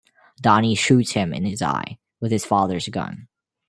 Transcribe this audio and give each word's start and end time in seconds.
Donnie 0.41 0.73
shoots 0.73 1.11
him 1.11 1.31
in 1.31 1.45
his 1.45 1.61
eye 1.61 1.99
with 2.19 2.31
his 2.31 2.43
father's 2.43 2.87
gun. 2.87 3.27